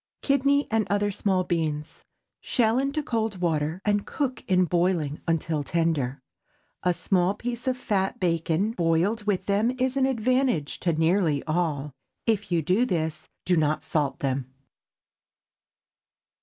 [0.23, 2.05] KIDNEY AND OTHER SMALL BEANS.
[2.39, 6.23] Shell into cold water, and cook in boiling until tender.
[6.81, 11.93] A small piece of fat bacon boiled with them is an advantage to nearly all.
[12.25, 14.51] If you do this, do not salt them.